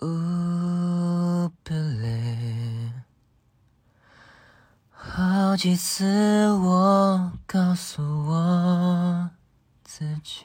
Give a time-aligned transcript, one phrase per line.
[0.00, 2.92] 哦，别累。
[4.88, 9.30] 好几次我告诉我
[9.84, 10.44] 自己，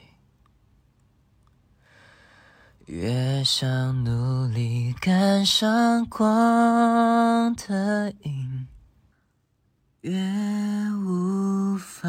[2.84, 8.66] 越想努力赶上光的影，
[10.02, 10.12] 越
[11.04, 12.08] 无法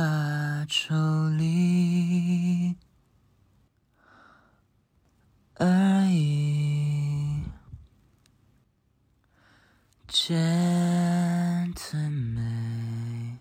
[0.68, 2.75] 抽离
[5.55, 5.96] 而
[10.27, 10.36] 最
[12.09, 13.38] 美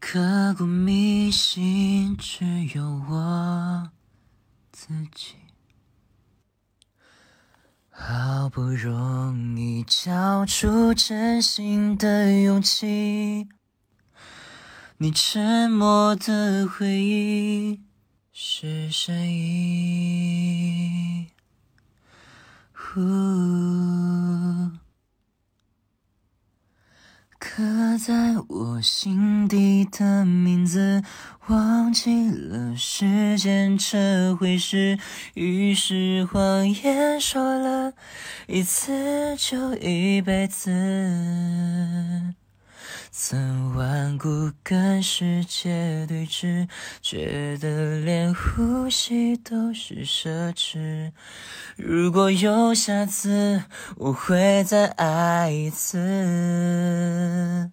[0.00, 2.44] 刻骨铭心只
[2.74, 3.92] 有我
[4.72, 5.36] 自己。
[7.90, 13.48] 好不容易交出真心的勇气，
[14.96, 17.84] 你沉默的回忆
[18.32, 21.28] 是善意。
[22.72, 23.00] 呼，
[27.38, 31.02] 刻在我心底的名字，
[31.48, 34.98] 忘记了时间这回事，
[35.34, 37.92] 于是谎言说了
[38.46, 42.27] 一次就一辈子。
[43.10, 46.68] 曾顽固跟世界对峙，
[47.00, 51.12] 觉得连呼吸都是奢侈。
[51.76, 53.64] 如果有下次，
[53.96, 57.70] 我会再爱一次。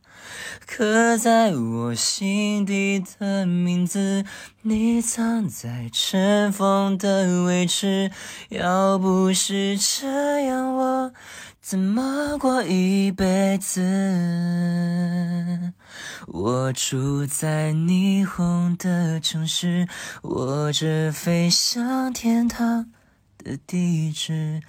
[0.77, 4.25] 刻在我心底的名字，
[4.61, 8.11] 你藏在尘封的位置。
[8.49, 11.13] 要不是这样，我
[11.61, 15.71] 怎么过一辈子？
[16.27, 19.87] 我住在霓虹的城市，
[20.23, 22.87] 握着飞向天堂
[23.45, 24.61] 的地址。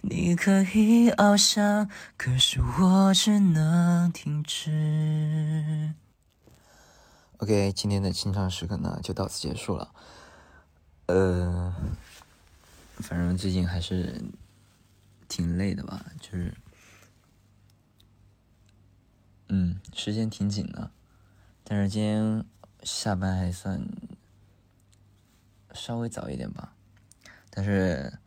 [0.00, 5.92] 你可以翱翔，可是我只能停止。
[7.38, 9.92] OK，今天的清唱时刻呢就到此结束了。
[11.06, 11.74] 呃，
[12.98, 14.22] 反正最近还是
[15.26, 16.54] 挺累的吧，就是，
[19.48, 20.90] 嗯，时间挺紧的，
[21.64, 22.44] 但是今天
[22.82, 23.84] 下班还算
[25.72, 26.74] 稍微早一点吧，
[27.50, 28.18] 但是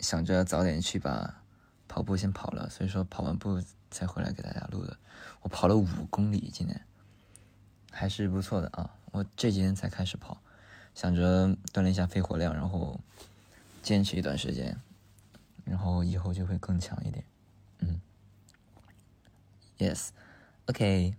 [0.00, 1.42] 想着早点去把
[1.86, 4.96] 跑步先跑了，所以说跑完步才回来给大家录的。
[5.42, 6.84] 我跑了五公里，今天
[7.90, 8.96] 还是不错的啊！
[9.12, 10.40] 我这几天才开始跑，
[10.94, 12.98] 想着锻炼一下肺活量，然后
[13.82, 14.76] 坚持一段时间，
[15.64, 17.24] 然后以后就会更强一点。
[17.78, 18.00] 嗯
[19.78, 21.14] ，yes，OK，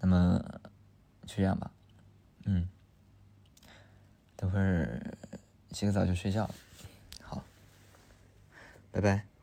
[0.00, 0.60] 那么
[1.24, 1.70] 就这样吧。
[2.44, 2.68] 嗯，
[4.36, 5.13] 等会儿
[5.74, 6.54] 洗个澡就睡觉了。
[7.22, 7.42] 好，
[8.92, 9.33] 拜拜。